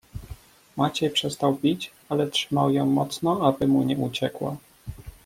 "Maciej 0.77 1.09
przestał 1.09 1.55
bić, 1.55 1.91
ale 2.09 2.27
trzymał 2.27 2.71
ją 2.71 2.85
mocno, 2.85 3.47
aby 3.47 3.67
mu 3.67 3.83
nie 3.83 3.97
uciekła." 3.97 4.55